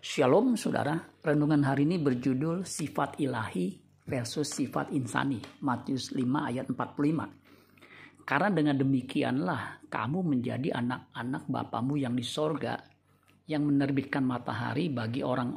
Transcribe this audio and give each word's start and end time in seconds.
Shalom 0.00 0.56
saudara, 0.56 0.96
renungan 1.20 1.60
hari 1.60 1.84
ini 1.84 2.00
berjudul 2.00 2.64
sifat 2.64 3.20
ilahi 3.20 3.76
versus 4.08 4.48
sifat 4.48 4.96
insani. 4.96 5.36
Matius 5.60 6.16
5 6.16 6.24
ayat 6.24 6.72
45. 6.72 8.24
Karena 8.24 8.48
dengan 8.48 8.80
demikianlah 8.80 9.84
kamu 9.92 10.24
menjadi 10.24 10.72
anak-anak 10.72 11.44
Bapamu 11.52 12.00
yang 12.00 12.16
di 12.16 12.24
sorga 12.24 12.80
yang 13.44 13.68
menerbitkan 13.68 14.24
matahari 14.24 14.88
bagi 14.88 15.20
orang 15.20 15.52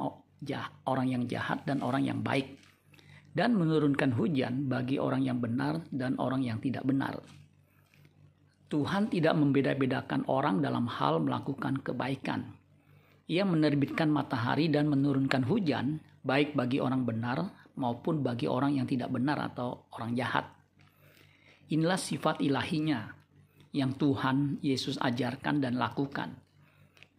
orang 0.84 1.08
yang 1.08 1.24
jahat 1.24 1.64
dan 1.64 1.80
orang 1.80 2.04
yang 2.04 2.20
baik 2.20 2.60
dan 3.32 3.56
menurunkan 3.56 4.12
hujan 4.12 4.68
bagi 4.68 5.00
orang 5.00 5.24
yang 5.24 5.40
benar 5.40 5.88
dan 5.88 6.20
orang 6.20 6.44
yang 6.44 6.60
tidak 6.60 6.84
benar. 6.84 7.16
Tuhan 8.68 9.08
tidak 9.08 9.40
membeda-bedakan 9.40 10.28
orang 10.28 10.60
dalam 10.60 10.84
hal 10.84 11.24
melakukan 11.24 11.80
kebaikan. 11.80 12.60
Ia 13.24 13.44
menerbitkan 13.48 14.12
matahari 14.12 14.68
dan 14.68 14.88
menurunkan 14.92 15.48
hujan, 15.48 16.00
baik 16.20 16.52
bagi 16.52 16.80
orang 16.80 17.08
benar 17.08 17.48
maupun 17.74 18.20
bagi 18.20 18.44
orang 18.44 18.76
yang 18.76 18.84
tidak 18.84 19.08
benar 19.08 19.40
atau 19.40 19.88
orang 19.96 20.12
jahat. 20.12 20.44
Inilah 21.72 21.96
sifat 21.96 22.44
ilahinya 22.44 23.08
yang 23.72 23.96
Tuhan 23.96 24.60
Yesus 24.60 25.00
ajarkan 25.00 25.64
dan 25.64 25.80
lakukan. 25.80 26.36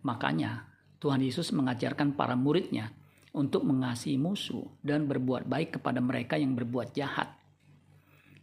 Makanya 0.05 0.69
Tuhan 1.01 1.25
Yesus 1.25 1.49
mengajarkan 1.51 2.13
para 2.13 2.37
muridnya 2.37 2.93
untuk 3.33 3.65
mengasihi 3.65 4.21
musuh 4.21 4.63
dan 4.85 5.09
berbuat 5.09 5.49
baik 5.49 5.81
kepada 5.81 5.99
mereka 5.99 6.37
yang 6.37 6.53
berbuat 6.53 6.93
jahat 6.93 7.45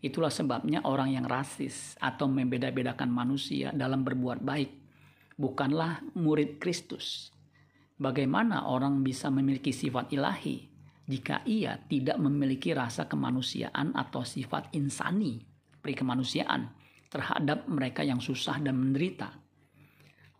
Itulah 0.02 0.34
sebabnya 0.34 0.82
orang 0.82 1.14
yang 1.14 1.30
rasis 1.30 1.94
atau 2.02 2.26
membeda-bedakan 2.26 3.06
manusia 3.06 3.70
dalam 3.70 4.02
berbuat 4.02 4.42
baik 4.42 4.70
bukanlah 5.38 6.02
murid 6.18 6.58
Kristus. 6.58 7.30
Bagaimana 8.02 8.66
orang 8.66 9.06
bisa 9.06 9.30
memiliki 9.30 9.70
sifat 9.70 10.10
ilahi 10.10 10.58
jika 11.06 11.46
ia 11.46 11.78
tidak 11.86 12.18
memiliki 12.18 12.74
rasa 12.74 13.06
kemanusiaan 13.06 13.94
atau 13.94 14.26
sifat 14.26 14.74
insani, 14.74 15.38
pri 15.78 15.94
kemanusiaan 15.94 16.66
terhadap 17.06 17.70
mereka 17.70 18.02
yang 18.02 18.18
susah 18.18 18.58
dan 18.58 18.74
menderita? 18.74 19.30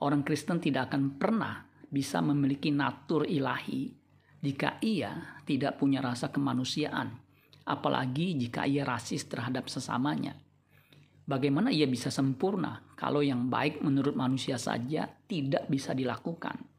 Orang 0.02 0.26
Kristen 0.26 0.58
tidak 0.58 0.90
akan 0.90 1.14
pernah 1.22 1.62
bisa 1.86 2.18
memiliki 2.18 2.74
natur 2.74 3.30
ilahi 3.30 3.94
jika 4.42 4.82
ia 4.82 5.38
tidak 5.46 5.78
punya 5.78 6.02
rasa 6.02 6.34
kemanusiaan 6.34 7.14
apalagi 7.62 8.34
jika 8.42 8.66
ia 8.66 8.82
rasis 8.82 9.30
terhadap 9.30 9.70
sesamanya. 9.70 10.34
Bagaimana 11.22 11.70
ia 11.70 11.86
bisa 11.86 12.10
sempurna 12.10 12.82
kalau 12.98 13.22
yang 13.22 13.46
baik 13.46 13.86
menurut 13.86 14.18
manusia 14.18 14.58
saja 14.58 15.06
tidak 15.30 15.70
bisa 15.70 15.94
dilakukan? 15.94 16.71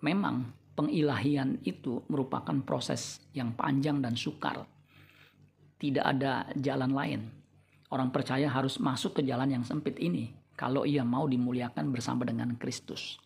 Memang 0.00 0.48
pengilahian 0.76 1.60
itu 1.64 2.00
merupakan 2.08 2.56
proses 2.64 3.20
yang 3.36 3.52
panjang 3.52 4.00
dan 4.00 4.16
sukar. 4.16 4.64
Tidak 5.80 6.04
ada 6.04 6.48
jalan 6.56 6.92
lain. 6.92 7.20
Orang 7.90 8.14
percaya 8.14 8.48
harus 8.48 8.78
masuk 8.80 9.20
ke 9.20 9.22
jalan 9.26 9.60
yang 9.60 9.64
sempit 9.66 9.98
ini 9.98 10.30
kalau 10.54 10.84
ia 10.84 11.04
mau 11.04 11.24
dimuliakan 11.24 11.88
bersama 11.92 12.28
dengan 12.28 12.54
Kristus. 12.56 13.16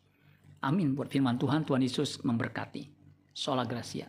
Amin 0.64 0.97
buat 0.97 1.12
firman 1.12 1.36
Tuhan, 1.36 1.67
Tuhan 1.67 1.83
Yesus 1.84 2.22
memberkati. 2.25 2.89
Sola 3.34 3.67
Gracia. 3.67 4.06